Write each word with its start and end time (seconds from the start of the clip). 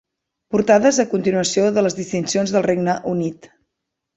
Portades 0.53 0.99
a 1.03 1.05
continuació 1.11 1.67
de 1.77 1.83
les 1.89 1.99
distincions 1.99 2.57
del 2.57 2.67
Regne 2.69 2.97
Unit. 3.17 3.51